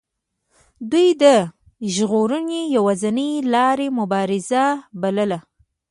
[0.91, 1.25] دوی د
[1.95, 4.63] ژغورنې یوازینۍ لار مبارزه
[5.01, 5.39] بلله.